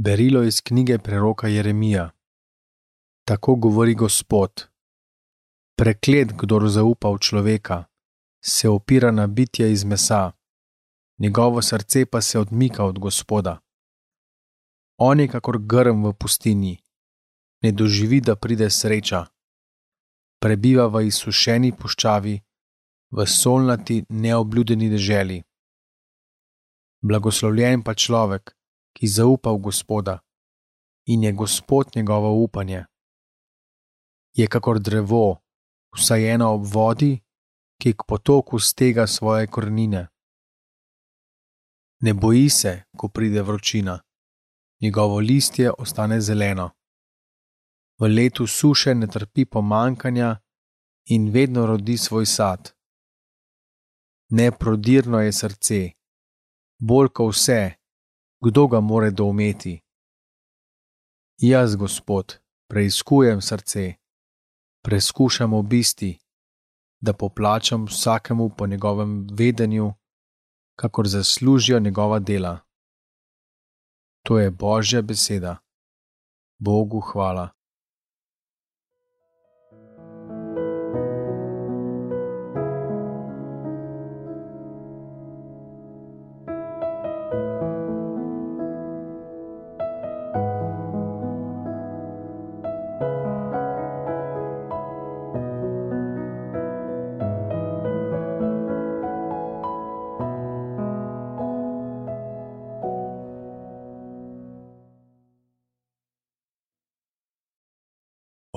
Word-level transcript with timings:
Berilo 0.00 0.42
iz 0.42 0.60
knjige 0.60 0.98
preroka 0.98 1.48
Jeremija. 1.48 2.10
Tako 3.24 3.54
govori 3.54 3.94
Gospod: 3.94 4.68
Preklet, 5.78 6.28
kdor 6.38 6.68
zaupa 6.68 7.08
v 7.10 7.18
človeka, 7.18 7.84
se 8.44 8.68
opira 8.68 9.10
na 9.10 9.26
bitje 9.26 9.72
iz 9.72 9.84
mesa, 9.84 10.32
njegovo 11.18 11.62
srce 11.62 12.06
pa 12.06 12.20
se 12.20 12.38
odmika 12.38 12.84
od 12.84 12.98
Gospoda. 12.98 13.58
On 14.98 15.20
je 15.20 15.28
kakor 15.28 15.58
grm 15.58 16.04
v 16.04 16.12
pustinji, 16.12 16.78
ne 17.62 17.72
doživi, 17.72 18.20
da 18.20 18.36
pride 18.36 18.70
sreča. 18.70 19.26
Prebiva 20.40 20.86
v 20.86 21.06
izsušeni 21.06 21.72
puščavi, 21.72 22.36
v 23.10 23.26
solnati, 23.26 24.04
neobljudeni 24.08 24.90
deželi. 24.90 25.42
Blagoslovljen 27.02 27.82
pa 27.82 27.94
človek, 27.94 28.57
ki 28.98 29.06
zaupa 29.06 29.52
v 29.54 29.58
Gospoda 29.62 30.18
in 31.06 31.22
je 31.22 31.32
Gospod 31.32 31.86
njegovo 31.96 32.42
upanje. 32.42 32.84
Je 34.32 34.46
kakor 34.46 34.80
drevo, 34.80 35.38
vsajeno 35.96 36.50
ob 36.54 36.64
vodi, 36.66 37.20
ki 37.80 37.92
k 37.92 38.02
potoku 38.08 38.58
stega 38.58 39.06
svoje 39.06 39.46
korenine. 39.46 40.08
Ne 42.00 42.14
boji 42.14 42.50
se, 42.50 42.82
ko 42.96 43.08
pride 43.08 43.42
vročina, 43.42 44.00
njegovo 44.82 45.18
listje 45.18 45.70
ostane 45.78 46.20
zeleno. 46.20 46.70
V 47.98 48.06
letu 48.06 48.46
suše 48.46 48.94
ne 48.94 49.06
trpi 49.06 49.44
pomankanja 49.44 50.36
in 51.04 51.30
vedno 51.30 51.66
rodi 51.66 51.98
svoj 51.98 52.26
sad. 52.26 52.74
Neprodirno 54.30 55.20
je 55.20 55.32
srce, 55.32 55.90
bolj 56.78 57.08
kot 57.08 57.34
vse, 57.34 57.77
kdo 58.40 58.66
ga 58.66 58.80
more 58.80 59.10
doumeti. 59.10 59.80
Jaz, 61.38 61.76
Gospod, 61.76 62.38
preizkujem 62.70 63.40
srce, 63.40 63.94
preskušam 64.84 65.52
obisti, 65.52 66.18
da 67.00 67.12
poplačam 67.12 67.84
vsakemu 67.84 68.50
po 68.56 68.66
njegovem 68.66 69.26
vedenju, 69.32 69.92
kakor 70.76 71.08
zaslužijo 71.08 71.80
njegova 71.80 72.18
dela. 72.18 72.58
To 74.22 74.38
je 74.38 74.50
Božja 74.50 75.02
beseda. 75.02 75.56
Bogu 76.58 77.00
hvala. 77.00 77.57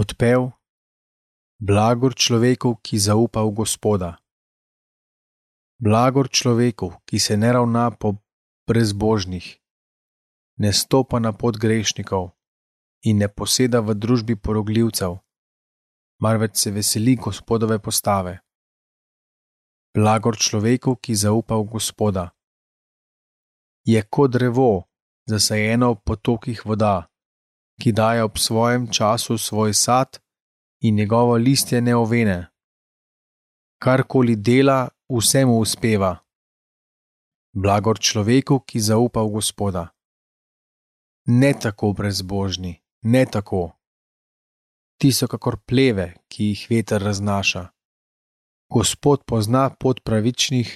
Odpev: 0.00 0.48
Blagor 1.60 2.14
človeku, 2.16 2.80
ki 2.80 2.96
zaupa 2.96 3.44
v 3.44 3.52
Gospoda. 3.52 4.16
Blagor 5.76 6.32
človeku, 6.32 7.04
ki 7.04 7.20
se 7.20 7.36
ne 7.36 7.52
ravna 7.52 7.90
po 7.92 8.16
brezbožnih, 8.64 9.60
ne 10.56 10.72
stopa 10.72 11.20
na 11.20 11.36
pot 11.36 11.60
grešnikov 11.60 12.32
in 13.04 13.20
ne 13.20 13.28
poseda 13.28 13.84
v 13.84 13.92
družbi 13.92 14.40
porogljivcev, 14.40 15.20
marveč 16.24 16.56
se 16.56 16.72
veseli 16.72 17.20
Gospodove 17.20 17.76
postave. 17.84 18.40
Blagor 19.92 20.40
človeku, 20.40 20.96
ki 20.96 21.12
zaupa 21.12 21.60
v 21.60 21.76
Gospoda. 21.76 22.32
Je 23.84 24.00
kot 24.08 24.32
drevo, 24.32 24.88
zasajeno 25.28 25.92
v 25.92 26.02
potokih 26.08 26.64
voda 26.64 27.09
ki 27.80 27.92
daje 27.92 28.24
ob 28.24 28.38
svojem 28.38 28.86
času 28.92 29.38
svoj 29.38 29.74
sad 29.74 30.20
in 30.80 30.94
njegovo 30.94 31.36
listje 31.36 31.80
ne 31.80 31.96
ovene. 31.96 32.46
Karkoli 33.82 34.36
dela, 34.36 34.88
vse 35.08 35.44
mu 35.44 35.58
uspeva. 35.58 36.18
Blagor 37.52 37.98
človeku, 37.98 38.60
ki 38.60 38.80
zaupa 38.80 39.22
v 39.22 39.28
Gospoda. 39.28 39.88
Ne 41.26 41.52
tako 41.62 41.92
brezbožni, 41.92 42.82
ne 43.02 43.24
tako. 43.26 43.72
Ti 45.00 45.12
so 45.12 45.26
kakor 45.26 45.56
pleve, 45.56 46.14
ki 46.28 46.52
jih 46.52 46.66
veter 46.70 47.02
raznaša. 47.02 47.64
Gospod 48.70 49.24
pozna 49.24 49.70
pot 49.70 50.04
pravičnih, 50.04 50.68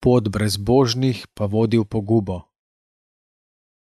pot 0.00 0.28
brezbožnih 0.28 1.26
pa 1.34 1.44
vodi 1.44 1.78
v 1.78 1.84
pogubo. 1.84 2.47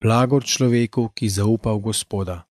Blagor 0.01 0.41
človeku, 0.41 1.13
ki 1.13 1.29
zaupa 1.29 1.77
v 1.77 1.93
Gospoda. 1.93 2.49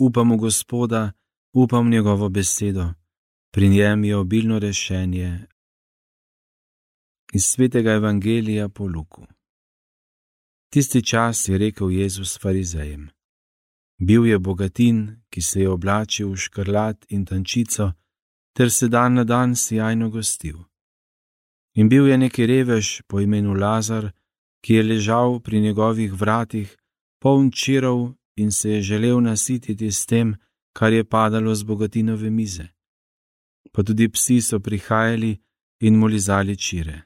Upam 0.00 0.32
v 0.32 0.36
Gospoda, 0.36 1.12
upam 1.52 1.90
njegovo 1.90 2.28
besedo, 2.28 2.94
pri 3.52 3.68
njem 3.68 4.04
je 4.04 4.16
obilno 4.16 4.58
rešenje. 4.58 5.46
Iz 7.32 7.44
svetega 7.44 7.90
evangelija 7.90 8.68
po 8.68 8.86
Luku. 8.86 9.26
Tisti 10.72 11.02
čas 11.06 11.48
je 11.48 11.58
rekel 11.58 11.90
Jezus 11.90 12.38
farizejem: 12.42 13.10
Bil 13.98 14.26
je 14.26 14.38
bogatin, 14.38 15.22
ki 15.30 15.42
se 15.42 15.60
je 15.60 15.68
oblačil 15.68 16.32
v 16.32 16.36
škrlat 16.36 17.06
in 17.08 17.24
tančico, 17.24 17.92
ter 18.56 18.70
se 18.70 18.88
dan 18.88 19.14
na 19.14 19.24
dan 19.24 19.56
sjajno 19.56 20.10
gostil. 20.10 20.58
In 21.74 21.88
bil 21.88 22.06
je 22.08 22.18
neki 22.18 22.46
revež 22.46 23.02
po 23.06 23.20
imenu 23.20 23.54
Lazar, 23.54 24.12
ki 24.64 24.74
je 24.74 24.82
ležal 24.82 25.40
pri 25.40 25.60
njegovih 25.60 26.12
vratih, 26.12 26.76
poln 27.20 27.50
čirov 27.50 28.19
in 28.40 28.50
se 28.52 28.70
je 28.70 28.82
želel 28.82 29.20
nasititi 29.20 29.92
s 29.92 30.06
tem, 30.06 30.36
kar 30.72 30.92
je 30.92 31.04
padalo 31.04 31.54
z 31.54 31.62
bogatinove 31.62 32.30
mize. 32.30 32.66
Pa 33.72 33.82
tudi 33.82 34.08
psi 34.08 34.40
so 34.40 34.60
prihajali 34.60 35.38
in 35.80 35.98
mu 35.98 36.06
lizali 36.06 36.56
čire. 36.56 37.02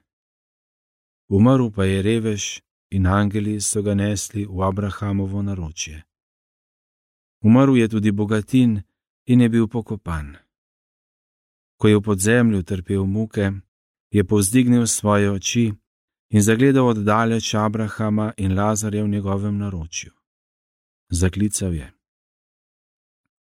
Umrl 1.28 1.70
pa 1.70 1.84
je 1.84 2.02
revež 2.02 2.60
in 2.90 3.06
angeli 3.06 3.60
so 3.60 3.82
ga 3.82 3.94
nesli 3.94 4.46
v 4.46 4.62
Abrahamovo 4.62 5.42
naročje. 5.42 6.02
Umrl 7.42 7.76
je 7.76 7.88
tudi 7.88 8.12
bogatin 8.12 8.82
in 9.26 9.40
je 9.40 9.48
bil 9.48 9.66
pokopan. 9.68 10.36
Ko 11.76 11.88
je 11.88 11.96
v 11.96 12.02
podzemlju 12.02 12.62
trpel 12.62 13.04
muke, 13.06 13.52
je 14.10 14.24
povzdignil 14.24 14.86
svoje 14.86 15.30
oči 15.30 15.72
in 16.30 16.42
zagledal 16.42 16.86
oddaleč 16.86 17.54
Abrahama 17.54 18.32
in 18.36 18.54
Lazarja 18.54 19.04
v 19.04 19.08
njegovem 19.08 19.58
naročju 19.58 20.23
zaklical 21.10 21.74
je: 21.74 21.92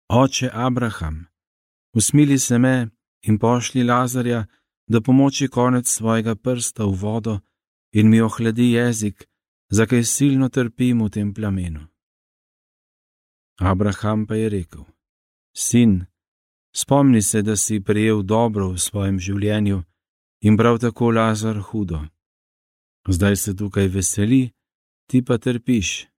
Oče 0.09 0.49
Abraham, 0.53 1.25
usmili 1.93 2.39
se 2.39 2.57
me 2.57 2.89
in 3.21 3.39
pošli 3.39 3.83
Lazarja, 3.83 4.45
da 4.87 5.01
pomoči 5.01 5.47
konec 5.47 5.87
svojega 5.87 6.35
prsta 6.35 6.83
v 6.85 6.95
vodo 6.95 7.39
in 7.91 8.09
mi 8.09 8.21
ohladi 8.21 8.71
jezik, 8.71 9.29
za 9.69 9.85
kaj 9.85 10.03
silno 10.03 10.49
trpim 10.49 11.01
v 11.03 11.09
tem 11.09 11.33
plamenu. 11.33 11.87
Abraham 13.59 14.27
pa 14.27 14.35
je 14.35 14.49
rekel: 14.49 14.83
Sin, 15.55 16.05
spomni 16.75 17.21
se, 17.21 17.41
da 17.41 17.55
si 17.55 17.79
prejel 17.79 18.23
dobro 18.23 18.69
v 18.69 18.77
svojem 18.77 19.19
življenju 19.19 19.83
in 20.41 20.57
prav 20.57 20.79
tako 20.79 21.11
Lazar 21.11 21.57
hudo. 21.61 22.01
Zdaj 23.07 23.35
se 23.35 23.55
tukaj 23.55 23.87
veseli, 23.87 24.51
ti 25.07 25.21
pa 25.21 25.37
trpiš. 25.37 26.12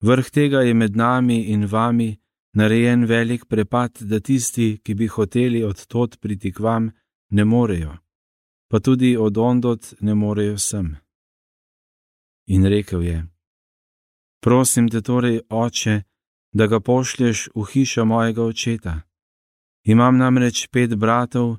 Vrh 0.00 0.30
tega 0.30 0.60
je 0.62 0.74
med 0.74 0.96
nami 0.96 1.38
in 1.52 1.66
vami 1.66 2.16
narejen 2.54 3.04
velik 3.04 3.46
prepad, 3.48 3.98
da 4.00 4.20
tisti, 4.20 4.78
ki 4.84 4.94
bi 4.94 5.06
hoteli 5.06 5.64
od 5.64 5.86
tod 5.86 6.18
priti 6.20 6.52
k 6.52 6.60
vam, 6.60 6.90
ne 7.30 7.44
morejo, 7.44 7.96
pa 8.70 8.80
tudi 8.80 9.16
od 9.16 9.38
ondot 9.38 9.94
ne 10.00 10.14
morejo 10.14 10.58
sem. 10.58 10.96
In 12.46 12.66
rekel 12.66 13.02
je: 13.02 13.26
Prosim 14.40 14.88
te 14.88 15.02
torej, 15.02 15.40
oče, 15.50 16.02
da 16.52 16.66
ga 16.66 16.80
pošlješ 16.80 17.48
v 17.54 17.64
hišo 17.72 18.04
mojega 18.04 18.42
očeta. 18.42 19.00
Imam 19.84 20.16
namreč 20.16 20.68
pet 20.72 20.96
bratov 20.96 21.56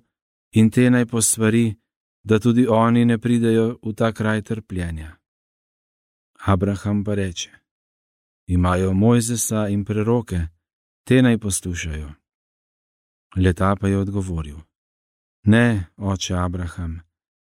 in 0.52 0.70
te 0.70 0.90
naj 0.90 1.06
posvari, 1.06 1.76
da 2.24 2.40
tudi 2.40 2.68
oni 2.68 3.06
ne 3.06 3.18
pridejo 3.18 3.78
v 3.84 3.94
ta 3.94 4.12
kraj 4.14 4.42
trpljenja. 4.42 5.16
Abraham 6.46 7.04
pa 7.04 7.16
reče: 7.16 7.59
Imajo 8.50 8.94
Mojzesa 8.94 9.68
in 9.68 9.86
preroke, 9.86 10.48
te 11.04 11.22
naj 11.22 11.38
poslušajo. 11.38 12.10
Leta 13.36 13.76
pa 13.76 13.88
je 13.88 13.98
odgovoril: 13.98 14.58
Ne, 15.44 15.86
oče 15.98 16.36
Abraham, 16.36 17.00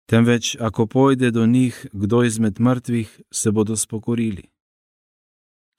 temveč 0.05 0.55
ako 0.59 0.87
pojde 0.87 1.31
do 1.31 1.45
njih 1.45 1.87
kdo 1.93 2.23
izmed 2.23 2.59
mrtvih, 2.59 3.21
se 3.31 3.51
bodo 3.51 3.75
spokorili. 3.75 4.43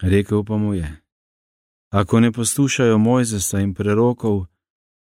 Rekel 0.03 0.45
pa 0.45 0.57
mu 0.57 0.75
je: 0.75 1.03
Ako 1.91 2.21
ne 2.21 2.33
poslušajo 2.33 2.99
Mojzesa 2.99 3.61
in 3.61 3.75
prerokov, 3.75 4.47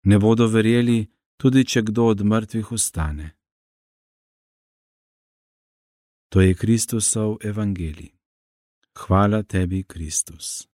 ne 0.03 0.19
bodo 0.19 0.47
verjeli, 0.47 1.07
tudi 1.37 1.65
če 1.65 1.83
kdo 1.83 2.05
od 2.05 2.25
mrtvih 2.25 2.73
ostane. 2.73 3.31
To 6.29 6.41
je 6.41 6.55
Kristusov 6.55 7.37
evangelij. 7.43 8.24
Hvala 8.95 9.43
tebi, 9.43 9.85
Kristus. 9.85 10.74